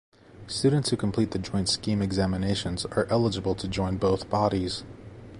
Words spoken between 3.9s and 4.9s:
both bodies.